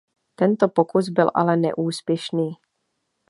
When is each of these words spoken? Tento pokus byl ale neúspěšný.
Tento 0.35 0.67
pokus 0.69 1.09
byl 1.09 1.31
ale 1.33 1.57
neúspěšný. 1.57 2.53